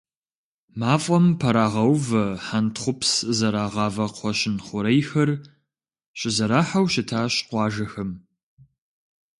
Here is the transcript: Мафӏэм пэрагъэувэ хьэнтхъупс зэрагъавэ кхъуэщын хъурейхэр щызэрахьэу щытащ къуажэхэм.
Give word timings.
Мафӏэм 0.79 1.25
пэрагъэувэ 1.39 2.23
хьэнтхъупс 2.45 3.11
зэрагъавэ 3.37 4.05
кхъуэщын 4.13 4.55
хъурейхэр 4.65 5.29
щызэрахьэу 6.19 6.85
щытащ 6.93 7.33
къуажэхэм. 7.49 8.11